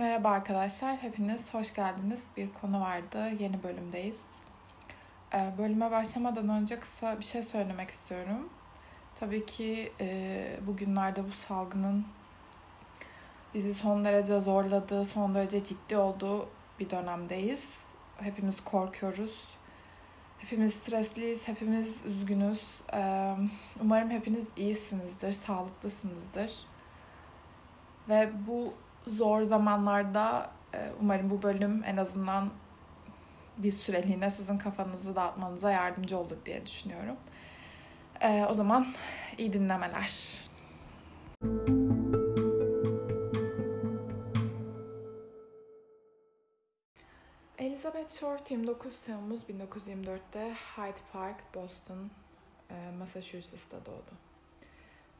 [0.00, 2.24] Merhaba arkadaşlar, hepiniz hoş geldiniz.
[2.36, 4.24] Bir konu vardı, yeni bölümdeyiz.
[5.34, 8.48] Ee, bölüme başlamadan önce kısa bir şey söylemek istiyorum.
[9.14, 12.06] Tabii ki e, bugünlerde bu salgının
[13.54, 16.48] bizi son derece zorladığı, son derece ciddi olduğu
[16.78, 17.78] bir dönemdeyiz.
[18.20, 19.48] Hepimiz korkuyoruz.
[20.38, 22.66] Hepimiz stresliyiz, hepimiz üzgünüz.
[22.94, 23.34] Ee,
[23.82, 26.52] umarım hepiniz iyisinizdir, sağlıklısınızdır.
[28.08, 28.74] Ve bu
[29.06, 32.50] zor zamanlarda e, umarım bu bölüm en azından
[33.58, 37.16] bir süreliğine sizin kafanızı dağıtmanıza yardımcı olur diye düşünüyorum.
[38.20, 38.86] E, o zaman
[39.38, 40.40] iyi dinlemeler.
[47.58, 52.10] Elizabeth Short 29 Temmuz 1924'te Hyde Park, Boston,
[52.70, 54.12] e, Massachusetts'ta doğdu.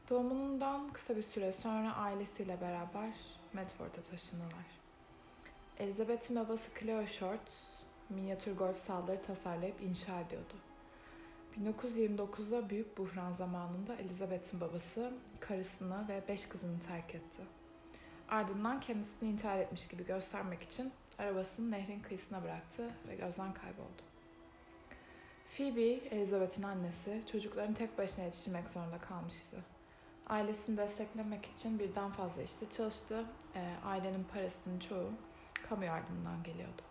[0.09, 3.13] Doğumundan kısa bir süre sonra ailesiyle beraber
[3.53, 4.65] Medford'a taşınırlar.
[5.79, 7.51] Elizabeth'in babası Cleo Short,
[8.09, 10.53] minyatür golf sahaları tasarlayıp inşa ediyordu.
[11.59, 17.41] 1929'da büyük buhran zamanında Elizabeth'in babası karısını ve beş kızını terk etti.
[18.29, 24.01] Ardından kendisini intihar etmiş gibi göstermek için arabasını nehrin kıyısına bıraktı ve gözden kayboldu.
[25.57, 29.57] Phoebe, Elizabeth'in annesi, çocuklarını tek başına yetiştirmek zorunda kalmıştı.
[30.31, 33.25] Ailesini desteklemek için birden fazla işte çalıştı.
[33.55, 35.09] E, ailenin parasının çoğu
[35.69, 36.81] kamu yardımından geliyordu.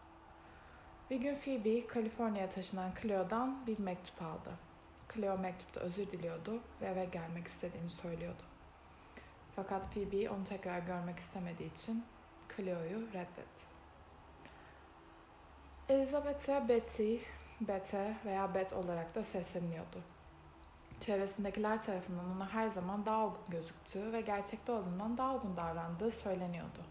[1.11, 4.51] Bir gün Phoebe, Kaliforniya'ya taşınan Cleo'dan bir mektup aldı.
[5.15, 8.43] Cleo mektupta özür diliyordu ve eve gelmek istediğini söylüyordu.
[9.57, 12.05] Fakat Phoebe onu tekrar görmek istemediği için
[12.57, 13.65] Cleo'yu reddetti.
[15.89, 17.17] Elizabeth'e Betty,
[17.61, 20.03] Bete veya Bet olarak da sesleniyordu
[21.01, 26.85] çevresindekiler tarafından ona her zaman daha olgun gözüktüğü ve gerçekte olduğundan daha olgun davrandığı söyleniyordu.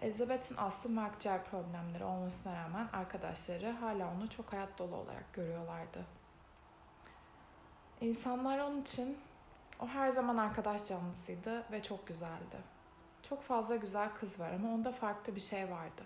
[0.00, 6.04] Elizabeth'in astım ve akciğer problemleri olmasına rağmen arkadaşları hala onu çok hayat dolu olarak görüyorlardı.
[8.00, 9.18] İnsanlar onun için
[9.80, 12.56] o her zaman arkadaş canlısıydı ve çok güzeldi.
[13.22, 16.02] Çok fazla güzel kız var ama onda farklı bir şey vardı.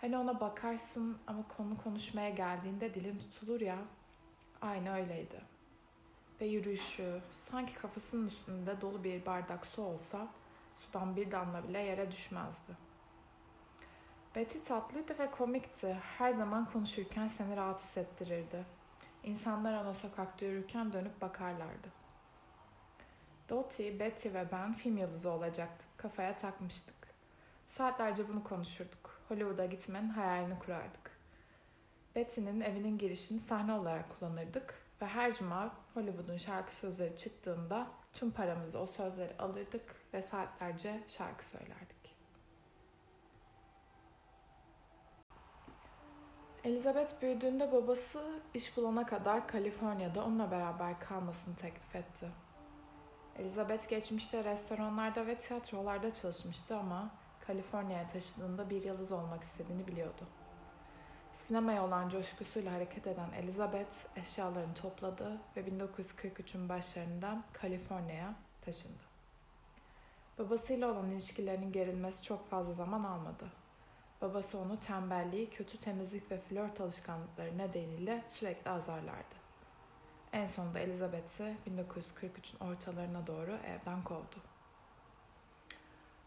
[0.00, 3.78] Hani ona bakarsın ama konu konuşmaya geldiğinde dilin tutulur ya.
[4.62, 5.53] Aynı öyleydi
[6.40, 10.28] ve yürüyüşü sanki kafasının üstünde dolu bir bardak su olsa
[10.74, 12.72] sudan bir damla bile yere düşmezdi.
[14.34, 15.98] Betty tatlıydı ve komikti.
[16.18, 18.64] Her zaman konuşurken seni rahat hissettirirdi.
[19.24, 21.88] İnsanlar ona sokakta yürürken dönüp bakarlardı.
[23.48, 25.98] Dottie, Betty ve ben film yıldızı olacaktık.
[25.98, 26.94] Kafaya takmıştık.
[27.68, 29.20] Saatlerce bunu konuşurduk.
[29.28, 31.10] Hollywood'a gitmenin hayalini kurardık.
[32.14, 38.78] Betty'nin evinin girişini sahne olarak kullanırdık ve her cuma Hollywood'un şarkı sözleri çıktığında tüm paramızı
[38.78, 42.04] o sözleri alırdık ve saatlerce şarkı söylerdik.
[46.64, 52.28] Elizabeth büyüdüğünde babası iş bulana kadar Kaliforniya'da onunla beraber kalmasını teklif etti.
[53.38, 57.10] Elizabeth geçmişte restoranlarda ve tiyatrolarda çalışmıştı ama
[57.46, 60.26] Kaliforniya'ya taşındığında bir yıldız olmak istediğini biliyordu.
[61.48, 68.34] Sinemaya olan coşkusuyla hareket eden Elizabeth eşyalarını topladı ve 1943'ün başlarında Kaliforniya'ya
[68.64, 69.02] taşındı.
[70.38, 73.44] Babasıyla olan ilişkilerinin gerilmesi çok fazla zaman almadı.
[74.22, 79.34] Babası onu tembelliği, kötü temizlik ve flört alışkanlıkları nedeniyle sürekli azarlardı.
[80.32, 84.36] En sonunda Elizabeth'i 1943'ün ortalarına doğru evden kovdu.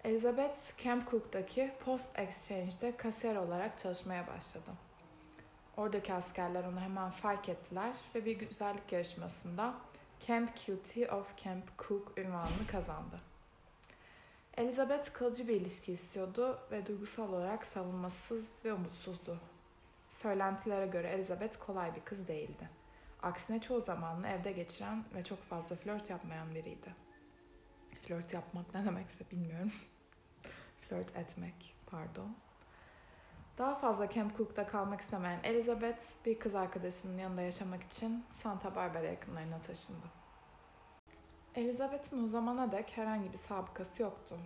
[0.04, 4.87] Elizabeth Camp Cook'taki Post Exchange'de kasiyer olarak çalışmaya başladı.
[5.78, 9.76] Oradaki askerler onu hemen fark ettiler ve bir güzellik yarışmasında
[10.28, 13.18] Camp Cutie of Camp Cook ünvanını kazandı.
[14.58, 19.40] Elizabeth kalıcı bir ilişki istiyordu ve duygusal olarak savunmasız ve umutsuzdu.
[20.10, 22.70] Söylentilere göre Elizabeth kolay bir kız değildi.
[23.24, 26.96] Aksine çoğu zamanını evde geçiren ve çok fazla flört yapmayan biriydi.
[28.02, 29.72] Flört yapmak ne demekse bilmiyorum.
[30.90, 32.36] flört etmek, pardon.
[33.58, 39.06] Daha fazla Camp Cook'ta kalmak istemeyen Elizabeth bir kız arkadaşının yanında yaşamak için Santa Barbara
[39.06, 40.08] yakınlarına taşındı.
[41.56, 44.38] Elizabeth'in o zamana dek herhangi bir sabıkası yoktu.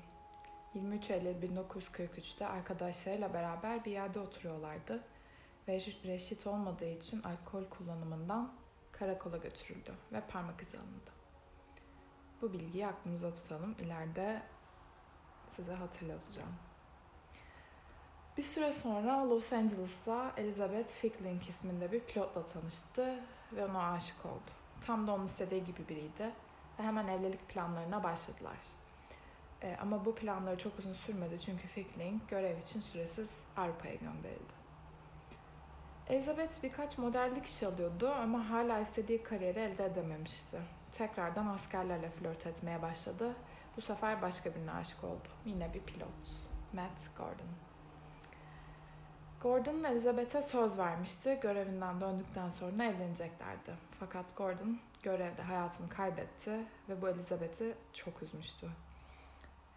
[0.74, 5.04] 23 Eylül 1943'te arkadaşlarıyla beraber bir yerde oturuyorlardı
[5.68, 8.54] ve reşit olmadığı için alkol kullanımından
[8.92, 11.12] karakola götürüldü ve parmak izi alındı.
[12.42, 13.76] Bu bilgiyi aklımıza tutalım.
[13.80, 14.42] İleride
[15.50, 16.71] size hatırlatacağım.
[18.42, 23.20] Bir süre sonra Los Angeles'ta Elizabeth Ficklink isminde bir pilotla tanıştı
[23.54, 24.52] ve ona aşık oldu.
[24.86, 26.32] Tam da onun istediği gibi biriydi
[26.80, 28.58] ve hemen evlilik planlarına başladılar.
[29.62, 33.28] E, ama bu planları çok uzun sürmedi çünkü Fickling görev için süresiz
[33.58, 34.54] Avrupa'ya gönderildi.
[36.10, 40.62] Elizabeth birkaç modellik iş alıyordu ama hala istediği kariyeri elde edememişti.
[40.92, 43.36] Tekrardan askerlerle flört etmeye başladı.
[43.78, 45.28] Bu sefer başka birine aşık oldu.
[45.46, 46.50] Yine bir pilot.
[46.74, 47.71] Matt Gordon.
[49.44, 51.40] Gordon Elizabeth'e söz vermişti.
[51.42, 53.72] Görevinden döndükten sonra evleneceklerdi.
[54.00, 58.70] Fakat Gordon görevde hayatını kaybetti ve bu Elizabeth'i çok üzmüştü.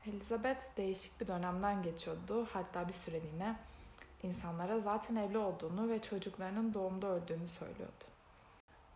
[0.06, 2.48] Elizabeth değişik bir dönemden geçiyordu.
[2.52, 3.56] Hatta bir süreliğine
[4.22, 8.04] insanlara zaten evli olduğunu ve çocuklarının doğumda öldüğünü söylüyordu.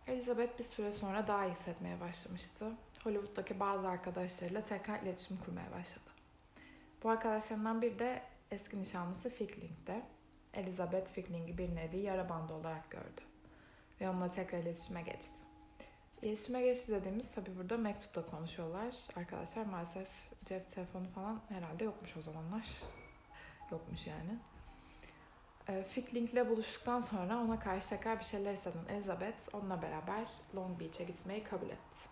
[0.07, 2.71] Elizabeth bir süre sonra daha iyi hissetmeye başlamıştı.
[3.03, 6.09] Hollywood'daki bazı arkadaşlarıyla tekrar iletişim kurmaya başladı.
[7.03, 10.01] Bu arkadaşlarından biri de eski nişanlısı Fickling'de.
[10.53, 13.21] Elizabeth Fickling'i bir nevi yara bandı olarak gördü.
[14.01, 15.35] Ve onunla tekrar iletişime geçti.
[16.21, 18.95] İletişime geçti dediğimiz tabii burada mektupla konuşuyorlar.
[19.15, 20.07] Arkadaşlar maalesef
[20.45, 22.65] cep telefonu falan herhalde yokmuş o zamanlar.
[23.71, 24.37] Yokmuş yani.
[25.67, 31.03] E, Fickling'le buluştuktan sonra ona karşı tekrar bir şeyler hisseden Elizabeth onunla beraber Long Beach'e
[31.03, 32.09] gitmeyi kabul etti.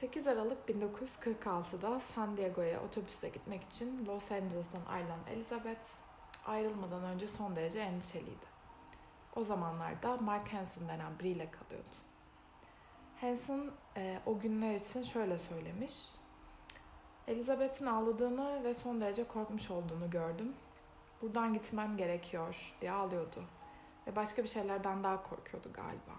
[0.00, 6.05] 8 Aralık 1946'da San Diego'ya otobüste gitmek için Los Angeles'tan ayrılan Elizabeth
[6.46, 8.46] ayrılmadan önce son derece endişeliydi.
[9.36, 11.96] O zamanlarda Mark Hansen denen biriyle kalıyordu.
[13.20, 16.10] Hansen e, o günler için şöyle söylemiş.
[17.28, 20.54] Elizabeth'in ağladığını ve son derece korkmuş olduğunu gördüm.
[21.22, 23.44] Buradan gitmem gerekiyor diye ağlıyordu.
[24.06, 26.12] Ve başka bir şeylerden daha korkuyordu galiba.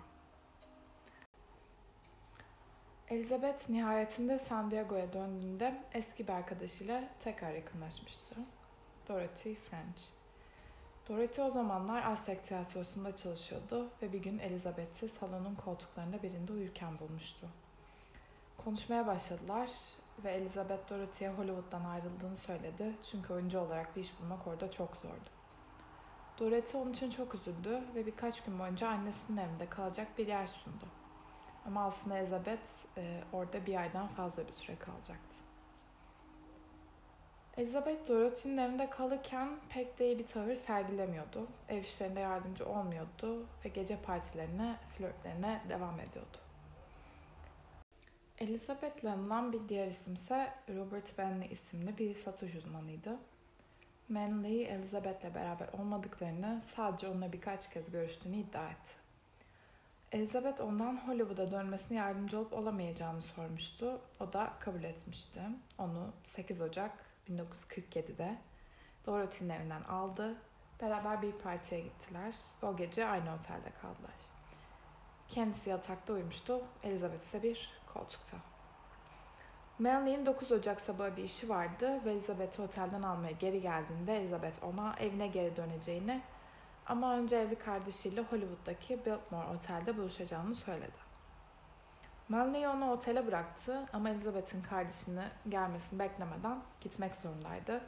[3.10, 8.36] Elizabeth nihayetinde San Diego'ya döndüğünde eski bir arkadaşıyla tekrar yakınlaşmıştı.
[9.10, 10.17] Dorothy French.
[11.10, 17.48] Dorothy o zamanlar Aztek tiyatrosunda çalışıyordu ve bir gün Elizabeth'i salonun koltuklarında birinde uyurken bulmuştu.
[18.58, 19.70] Konuşmaya başladılar
[20.24, 25.30] ve Elizabeth Dorothy'ye Hollywood'dan ayrıldığını söyledi çünkü oyuncu olarak bir iş bulmak orada çok zordu.
[26.40, 30.86] Dorothy onun için çok üzüldü ve birkaç gün boyunca annesinin evinde kalacak bir yer sundu.
[31.66, 35.27] Ama aslında Elizabeth e, orada bir aydan fazla bir süre kalacaktı.
[37.58, 41.48] Elizabeth Dorothy'nin evinde kalırken pek de iyi bir tavır sergilemiyordu.
[41.70, 46.38] Ev işlerinde yardımcı olmuyordu ve gece partilerine, flörtlerine devam ediyordu.
[48.40, 53.18] Elizabeth'le anılan bir diğer isimse Robert Bentley isimli bir satış uzmanıydı.
[54.10, 58.96] Manley, Elizabeth'le beraber olmadıklarını sadece onunla birkaç kez görüştüğünü iddia etti.
[60.12, 64.02] Elizabeth ondan Hollywood'a dönmesine yardımcı olup olamayacağını sormuştu.
[64.20, 65.42] O da kabul etmişti.
[65.78, 68.38] Onu 8 Ocak 1947'de
[69.06, 70.36] Dorothy'nin evinden aldı.
[70.82, 72.34] Beraber bir partiye gittiler.
[72.62, 74.16] O gece aynı otelde kaldılar.
[75.28, 76.62] Kendisi yatakta uyumuştu.
[76.84, 78.38] Elizabeth ise bir koltukta.
[79.80, 84.96] Manley'in 9 Ocak sabahı bir işi vardı ve Elizabeth'i otelden almaya geri geldiğinde Elizabeth ona
[85.00, 86.22] evine geri döneceğini
[86.86, 91.07] ama önce evli kardeşiyle Hollywood'daki Biltmore Otel'de buluşacağını söyledi.
[92.30, 97.82] Manley onu otele bıraktı ama Elizabeth'in kardeşini gelmesini beklemeden gitmek zorundaydı.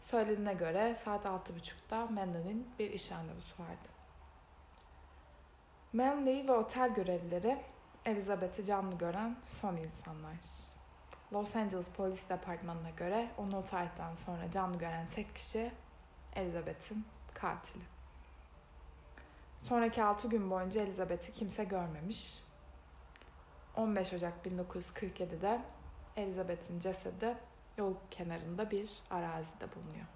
[0.00, 3.88] Söylediğine göre saat 6.30'da Manley'nin bir iş randevusu vardı.
[5.92, 7.58] Manley ve otel görevlileri
[8.04, 10.36] Elizabeth'i canlı gören son insanlar.
[11.32, 15.72] Los Angeles Polis Departmanı'na göre onu o tarihten sonra canlı gören tek kişi
[16.36, 17.82] Elizabeth'in katili.
[19.58, 22.44] Sonraki 6 gün boyunca Elizabeth'i kimse görmemiş.
[23.76, 25.60] 15 Ocak 1947'de
[26.16, 27.36] Elizabeth'in cesedi
[27.78, 30.06] yol kenarında bir arazide bulunuyor.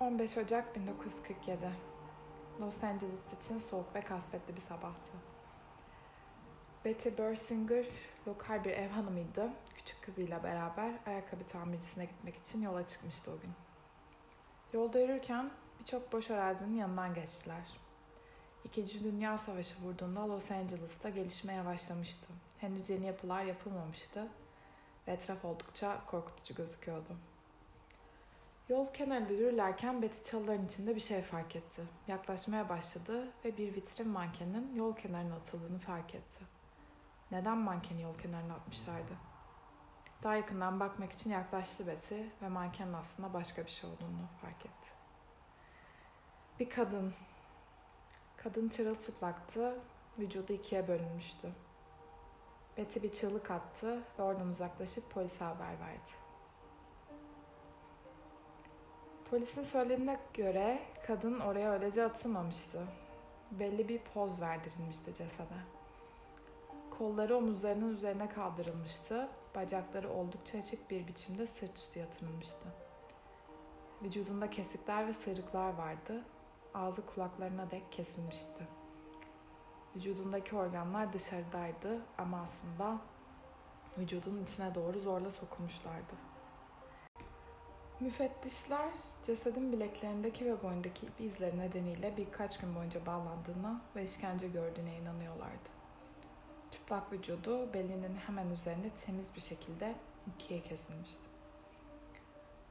[0.00, 1.70] 15 Ocak 1947.
[2.60, 5.12] Los Angeles için soğuk ve kasvetli bir sabahtı.
[6.84, 7.86] Betty Bersinger
[8.28, 9.50] lokal bir ev hanımıydı.
[9.74, 13.67] Küçük kızıyla beraber ayakkabı tamircisine gitmek için yola çıkmıştı o gün.
[14.72, 17.62] Yolda yürürken birçok boş arazinin yanından geçtiler.
[18.64, 22.26] İkinci Dünya Savaşı vurduğunda Los Angeles'ta gelişme yavaşlamıştı.
[22.58, 24.28] Henüz yeni yapılar yapılmamıştı
[25.06, 27.16] ve etraf oldukça korkutucu gözüküyordu.
[28.68, 31.82] Yol kenarında yürürlerken Betty çalıların içinde bir şey fark etti.
[32.08, 36.44] Yaklaşmaya başladı ve bir vitrin mankenin yol kenarına atıldığını fark etti.
[37.30, 39.12] Neden mankeni yol kenarına atmışlardı?
[40.22, 44.88] Daha yakından bakmak için yaklaştı Betty ve mankenin aslında başka bir şey olduğunu fark etti.
[46.60, 47.14] Bir kadın.
[48.36, 49.80] Kadın çırılçıplaktı,
[50.18, 51.52] vücudu ikiye bölünmüştü.
[52.76, 56.10] Betty bir çığlık attı ve oradan uzaklaşıp polise haber verdi.
[59.30, 62.86] Polisin söylediğine göre kadın oraya öylece atılmamıştı.
[63.50, 65.58] Belli bir poz verdirilmişti cesede.
[66.98, 69.28] Kolları omuzlarının üzerine kaldırılmıştı.
[69.54, 72.68] Bacakları oldukça açık bir biçimde sırt üstü yatırılmıştı.
[74.02, 76.24] Vücudunda kesikler ve sıyrıklar vardı.
[76.74, 78.68] Ağzı kulaklarına dek kesilmişti.
[79.96, 82.98] Vücudundaki organlar dışarıdaydı ama aslında
[83.98, 86.14] vücudunun içine doğru zorla sokulmuşlardı.
[88.00, 94.96] Müfettişler cesedin bileklerindeki ve boyundaki ip izleri nedeniyle birkaç gün boyunca bağlandığına ve işkence gördüğüne
[94.96, 95.77] inanıyorlardı.
[96.88, 99.94] Çıplak vücudu belinin hemen üzerinde temiz bir şekilde
[100.34, 101.22] ikiye kesilmişti.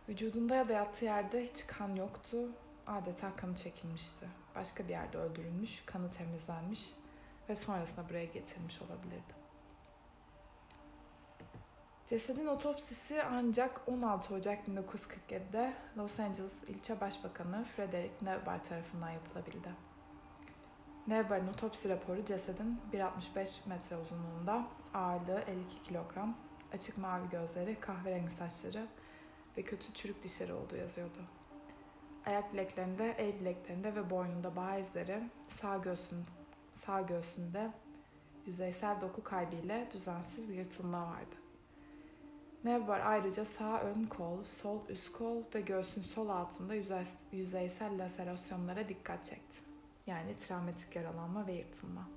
[0.10, 2.38] Vücudunda ya da yattığı yerde hiç kan yoktu.
[2.88, 4.28] Adeta kanı çekilmişti.
[4.56, 6.94] Başka bir yerde öldürülmüş, kanı temizlenmiş
[7.50, 9.34] ve sonrasında buraya getirilmiş olabilirdi.
[12.08, 19.87] Cesedin otopsisi ancak 16 Ocak 1947'de Los Angeles ilçe başbakanı Frederick Nevbar tarafından yapılabildi.
[21.08, 26.38] Nevbar'ın otopsi raporu cesedin 1.65 metre uzunluğunda, ağırlığı 52 kilogram,
[26.74, 28.88] açık mavi gözleri, kahverengi saçları
[29.58, 31.20] ve kötü çürük dişleri olduğu yazıyordu.
[32.26, 35.24] Ayak bileklerinde, el bileklerinde ve boynunda bağ izleri,
[35.62, 36.26] sağ göğsün,
[36.86, 37.72] sağ göğsünde
[38.46, 41.36] yüzeysel doku kaybıyla düzensiz yırtılma vardı.
[42.64, 48.90] Nevbar ayrıca sağ ön kol, sol üst kol ve göğsün sol altında yüzey, yüzeysel laserasyonlara
[48.90, 49.67] dikkat çekti.
[50.08, 52.10] Yani travmatik yaralanma ve yırtılma.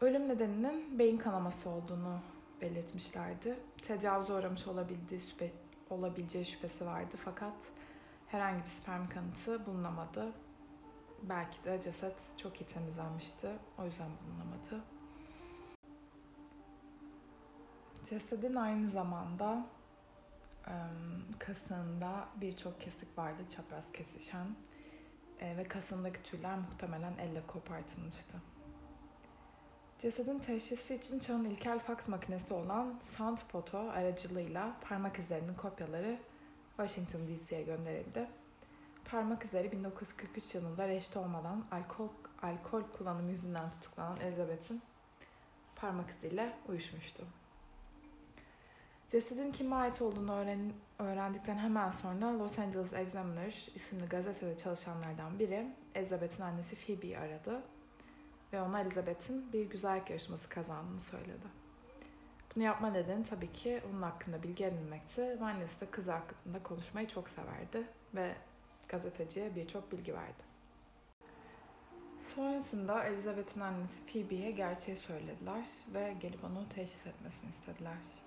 [0.00, 2.20] Ölüm nedeninin beyin kanaması olduğunu
[2.60, 3.58] belirtmişlerdi.
[3.82, 5.52] Tecavüze uğramış olabildiği şüphe,
[5.90, 7.54] olabileceği şüphesi vardı fakat
[8.26, 10.32] herhangi bir sperm kanıtı bulunamadı.
[11.22, 13.48] Belki de ceset çok iyi temizlenmişti.
[13.78, 14.84] O yüzden bulunamadı.
[18.04, 19.66] Cesedin aynı zamanda
[21.38, 24.46] kasığında birçok kesik vardı çapraz kesişen
[25.42, 28.38] ve kasındaki tüyler muhtemelen elle kopartılmıştı.
[29.98, 36.18] Cesedin teşhisi için çağın ilkel faks makinesi olan Sound Photo aracılığıyla parmak izlerinin kopyaları
[36.76, 38.28] Washington DC'ye gönderildi.
[39.04, 42.08] Parmak izleri 1943 yılında reşte olmadan alkol,
[42.42, 44.82] alkol kullanımı yüzünden tutuklanan Elizabeth'in
[45.76, 47.24] parmak iziyle uyuşmuştu.
[49.10, 55.66] Cesedin kime ait olduğunu öğren öğrendikten hemen sonra Los Angeles Examiner isimli gazetede çalışanlardan biri
[55.94, 57.62] Elizabeth'in annesi Phoebe'yi aradı
[58.52, 61.46] ve ona Elizabeth'in bir güzellik yarışması kazandığını söyledi.
[62.54, 67.08] Bunu yapma nedeni tabii ki onun hakkında bilgi edinmekti ve annesi de kız hakkında konuşmayı
[67.08, 68.34] çok severdi ve
[68.88, 70.42] gazeteciye birçok bilgi verdi.
[72.34, 78.17] Sonrasında Elizabeth'in annesi Phoebe'ye gerçeği söylediler ve gelip onu teşhis etmesini istediler.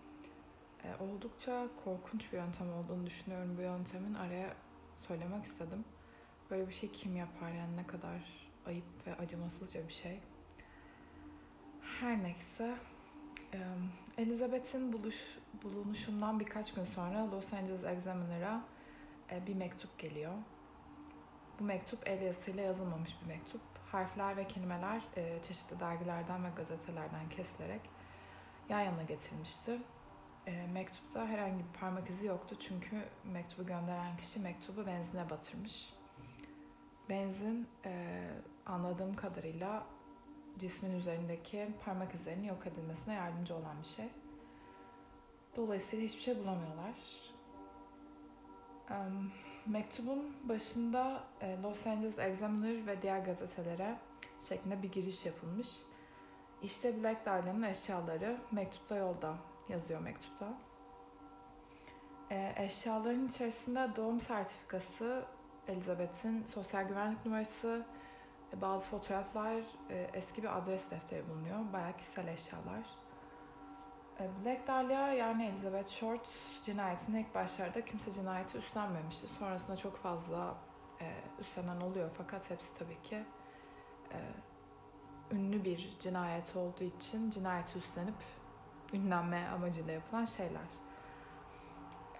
[0.84, 4.14] E, oldukça korkunç bir yöntem olduğunu düşünüyorum bu yöntemin.
[4.14, 4.54] Araya
[4.96, 5.86] söylemek istedim.
[6.50, 10.20] Böyle bir şey kim yapar yani ne kadar ayıp ve acımasızca bir şey.
[11.82, 12.76] Her neyse.
[13.54, 13.60] E,
[14.18, 18.62] Elizabeth'in buluş, bulunuşundan birkaç gün sonra Los Angeles Examiner'a
[19.32, 20.34] e, bir mektup geliyor.
[21.60, 23.62] Bu mektup el yazısıyla yazılmamış bir mektup.
[23.92, 27.82] Harfler ve kelimeler e, çeşitli dergilerden ve gazetelerden kesilerek
[28.70, 29.80] yan yana getirilmişti
[30.48, 32.96] e, mektupta herhangi bir parmak izi yoktu çünkü
[33.34, 35.94] mektubu gönderen kişi mektubu benzine batırmış.
[37.10, 38.22] Benzin e,
[38.66, 39.84] anladığım kadarıyla
[40.60, 44.10] cismin üzerindeki parmak izlerinin yok edilmesine yardımcı olan bir şey.
[45.56, 46.96] Dolayısıyla hiçbir şey bulamıyorlar.
[48.90, 49.32] Um,
[49.66, 53.98] mektubun başında e, Los Angeles Examiner ve diğer gazetelere
[54.42, 55.68] şeklinde bir giriş yapılmış.
[56.62, 59.38] İşte Black Dahlia'nın eşyaları mektupta yolda
[59.70, 60.54] yazıyor mektupta.
[62.32, 65.26] E, eşyaların içerisinde doğum sertifikası,
[65.68, 67.86] Elizabeth'in sosyal güvenlik numarası,
[68.54, 69.56] e, bazı fotoğraflar,
[69.90, 71.74] e, eski bir adres defteri bulunuyor.
[71.74, 72.86] Bayağı kişisel eşyalar.
[74.20, 76.28] E, Black Dahlia yani Elizabeth Short
[76.64, 79.28] cinayetinin ilk başlarda kimse cinayeti üstlenmemişti.
[79.28, 80.56] Sonrasında çok fazla
[81.02, 83.24] e, üstlenen oluyor fakat hepsi tabii ki
[84.12, 84.18] e,
[85.32, 88.16] ünlü bir cinayet olduğu için cinayeti üstlenip
[88.94, 90.82] ünlenme amacıyla yapılan şeyler.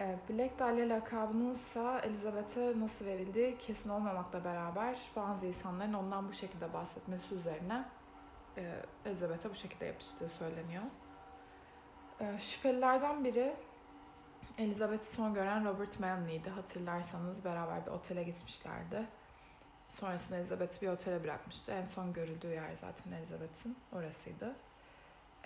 [0.00, 6.32] Ee, Black Dahlia lakabının ise Elizabeth'e nasıl verildiği kesin olmamakla beraber bazı insanların ondan bu
[6.32, 7.84] şekilde bahsetmesi üzerine
[8.56, 10.82] e, Elizabeth'e bu şekilde yapıştığı söyleniyor.
[12.20, 13.56] Ee, şüphelilerden biri
[14.58, 16.50] Elizabeth'i son gören Robert Manley'di.
[16.50, 19.06] Hatırlarsanız beraber bir otele gitmişlerdi.
[19.88, 21.72] Sonrasında Elizabeth'i bir otele bırakmıştı.
[21.72, 24.56] En son görüldüğü yer zaten Elizabeth'in orasıydı.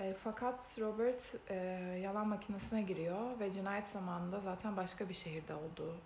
[0.01, 1.55] E, fakat Robert e,
[2.03, 5.97] yalan makinesine giriyor ve cinayet zamanında zaten başka bir şehirde olduğu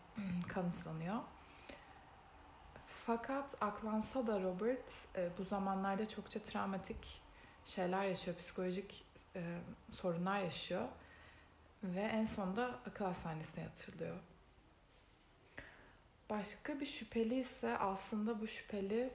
[0.48, 1.16] kanıtlanıyor.
[2.86, 7.22] Fakat aklansa da Robert e, bu zamanlarda çokça travmatik
[7.64, 9.04] şeyler yaşıyor, psikolojik
[9.36, 9.58] e,
[9.92, 10.88] sorunlar yaşıyor
[11.84, 14.16] ve en sonunda akıl hastanesine yatırılıyor.
[16.30, 19.10] Başka bir şüpheli ise aslında bu şüpheli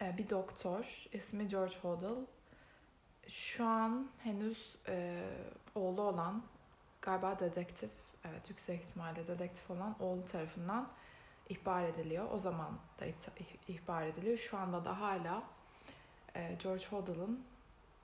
[0.00, 1.06] e, bir doktor.
[1.12, 2.26] ismi George Hodel.
[3.28, 5.24] Şu an henüz e,
[5.74, 6.42] oğlu olan
[7.02, 7.90] galiba dedektif,
[8.24, 10.88] evet yüksek ihtimalle dedektif olan oğlu tarafından
[11.48, 12.30] ihbar ediliyor.
[12.32, 13.04] O zaman da
[13.68, 14.38] ihbar ediliyor.
[14.38, 15.42] Şu anda da hala
[16.34, 17.44] e, George Hodel'ın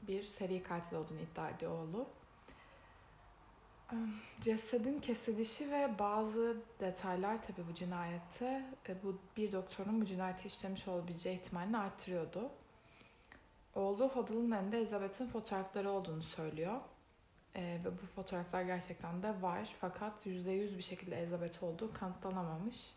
[0.03, 2.07] bir seri katil olduğunu iddia ediyor oğlu.
[4.41, 10.89] Cesedin kesilişi ve bazı detaylar tabii bu cinayette e, bu bir doktorun bu cinayeti işlemiş
[10.89, 12.51] olabileceği ihtimalini arttırıyordu.
[13.77, 16.81] Oğlu Hoddle'ın elinde Elizabeth'in fotoğrafları olduğunu söylüyor.
[17.57, 19.75] Ee, ve bu fotoğraflar gerçekten de var.
[19.81, 22.95] Fakat %100 bir şekilde Elizabeth olduğu kanıtlanamamış.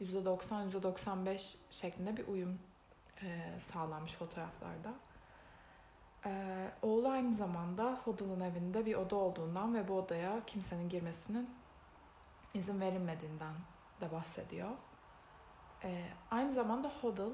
[0.00, 2.58] %90, %95 şeklinde bir uyum
[3.22, 4.94] e, sağlanmış fotoğraflarda.
[6.26, 11.50] Ee, oğlu aynı zamanda Hoddle'ın evinde bir oda olduğundan ve bu odaya kimsenin girmesinin
[12.54, 13.54] izin verilmediğinden
[14.00, 14.70] de bahsediyor.
[15.84, 17.32] Ee, aynı zamanda Hoddle,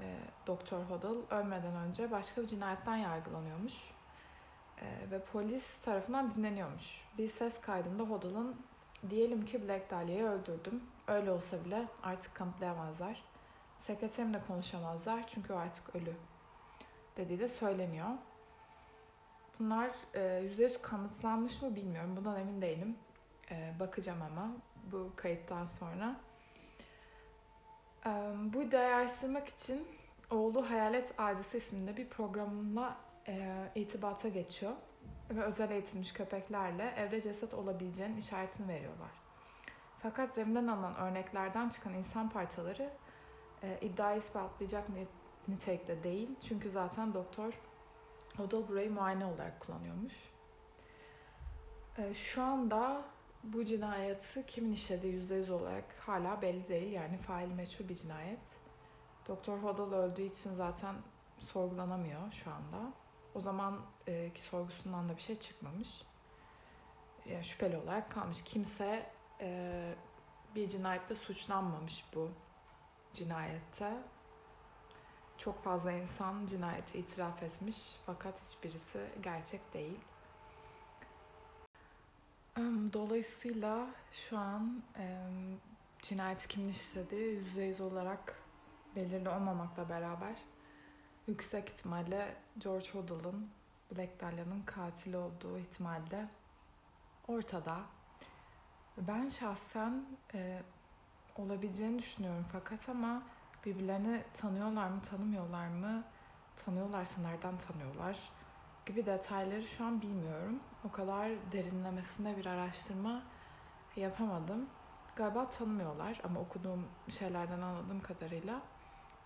[0.00, 0.04] e,
[0.46, 3.74] Doktor Hoddle ölmeden önce başka bir cinayetten yargılanıyormuş.
[4.82, 7.04] E, ve polis tarafından dinleniyormuş.
[7.18, 8.56] Bir ses kaydında Hoddle'ın
[9.10, 10.82] diyelim ki Black Dahlia'yı öldürdüm.
[11.06, 13.24] Öyle olsa bile artık kanıtlayamazlar.
[13.78, 16.14] Sekreterimle konuşamazlar çünkü o artık ölü
[17.16, 18.08] dediği de söyleniyor.
[19.58, 22.16] Bunlar e, %100 kanıtlanmış mı bilmiyorum.
[22.16, 22.96] Bundan emin değilim.
[23.50, 24.50] E, bakacağım ama
[24.92, 26.16] bu kayıttan sonra.
[28.08, 28.12] E,
[28.54, 29.86] bu iddiayı araştırmak için
[30.30, 32.96] oğlu Hayalet Avcısı isminde bir programla
[33.28, 34.72] e, itibata geçiyor.
[35.30, 39.10] Ve özel eğitilmiş köpeklerle evde ceset olabileceğinin işaretini veriyorlar.
[39.98, 42.90] Fakat zeminden alınan örneklerden çıkan insan parçaları
[43.62, 44.84] e, iddiayı ispatlayacak
[45.48, 46.28] nitelikte değil.
[46.48, 47.52] Çünkü zaten doktor
[48.38, 50.14] Odal burayı muayene olarak kullanıyormuş.
[51.98, 53.02] Ee, şu anda
[53.44, 56.92] bu cinayeti kimin işlediği yüzde yüz olarak hala belli değil.
[56.92, 58.40] Yani fail meçhul bir cinayet.
[59.28, 60.94] Doktor Hodal öldüğü için zaten
[61.38, 62.92] sorgulanamıyor şu anda.
[63.34, 66.02] O zaman e, ki sorgusundan da bir şey çıkmamış.
[67.26, 68.42] Yani şüpheli olarak kalmış.
[68.44, 69.94] Kimse e,
[70.54, 72.30] bir cinayette suçlanmamış bu
[73.12, 73.92] cinayette.
[75.38, 79.98] Çok fazla insan cinayeti itiraf etmiş fakat hiçbirisi gerçek değil.
[82.92, 84.82] Dolayısıyla şu an
[86.02, 88.42] cinayeti kimin işlediği yüzde yüz olarak
[88.96, 90.36] belirli olmamakla beraber
[91.26, 93.50] yüksek ihtimalle George Hoddle'ın
[93.92, 96.28] Black Dahlia'nın katili olduğu ihtimalle
[97.28, 97.80] ortada.
[98.98, 100.62] Ben şahsen e,
[101.36, 103.22] olabileceğini düşünüyorum fakat ama
[103.66, 106.04] birbirlerini tanıyorlar mı, tanımıyorlar mı?
[106.56, 108.18] Tanıyorlarsa nereden tanıyorlar?
[108.88, 110.60] Gibi detayları şu an bilmiyorum.
[110.84, 113.22] O kadar derinlemesine bir araştırma
[113.96, 114.66] yapamadım.
[115.16, 118.62] Galiba tanımıyorlar ama okuduğum şeylerden anladığım kadarıyla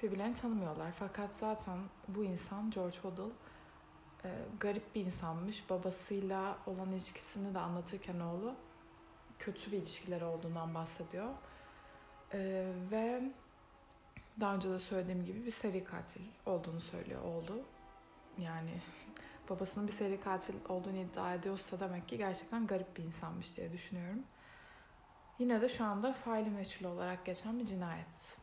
[0.03, 0.93] birbirlerini tanımıyorlar.
[0.99, 3.33] Fakat zaten bu insan George Hoddle
[4.25, 5.71] e, garip bir insanmış.
[5.71, 8.55] Babasıyla olan ilişkisini de anlatırken oğlu
[9.39, 11.31] kötü bir ilişkileri olduğundan bahsediyor.
[12.33, 13.23] E, ve
[14.41, 17.63] daha önce de söylediğim gibi bir seri katil olduğunu söylüyor oğlu.
[18.39, 18.81] Yani
[19.51, 24.23] babasının bir seri katil olduğunu iddia ediyorsa demek ki gerçekten garip bir insanmış diye düşünüyorum.
[25.39, 28.43] Yine de şu anda faili meçhul olarak geçen bir cinayet.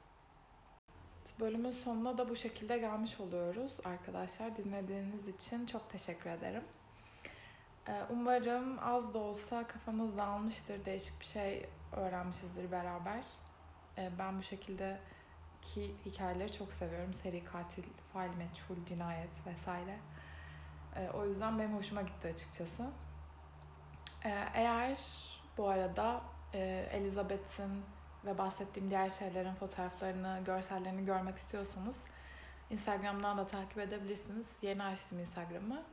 [1.40, 4.58] Bölümün sonuna da bu şekilde gelmiş oluyoruz arkadaşlar.
[4.58, 6.64] Dinlediğiniz için çok teşekkür ederim.
[7.88, 13.24] Ee, umarım az da olsa kafanız dağılmıştır, değişik bir şey öğrenmişizdir beraber.
[13.98, 15.00] Ee, ben bu şekilde
[15.62, 17.14] ki hikayeleri çok seviyorum.
[17.14, 17.84] Seri katil,
[18.14, 20.00] fail meçhul, cinayet vesaire.
[20.96, 22.84] E, o yüzden benim hoşuma gitti açıkçası.
[24.26, 24.98] E, eğer
[25.58, 26.22] bu arada
[26.54, 27.84] e, Elizabeth'in
[28.26, 31.96] ve bahsettiğim diğer şeylerin fotoğraflarını, görsellerini görmek istiyorsanız
[32.70, 34.46] Instagram'dan da takip edebilirsiniz.
[34.62, 35.84] Yeni açtım Instagram'ı.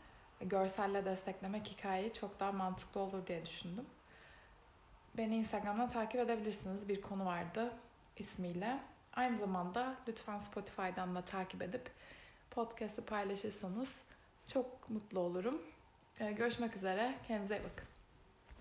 [0.40, 3.86] Görselle desteklemek hikayeyi çok daha mantıklı olur diye düşündüm.
[5.16, 6.88] Beni Instagram'dan takip edebilirsiniz.
[6.88, 7.72] Bir konu vardı
[8.16, 8.78] ismiyle.
[9.12, 11.90] Aynı zamanda lütfen Spotify'dan da takip edip
[12.50, 13.92] podcast'ı paylaşırsanız
[14.52, 15.62] çok mutlu olurum.
[16.20, 17.14] Ee, görüşmek üzere.
[17.28, 17.95] Kendinize iyi bakın.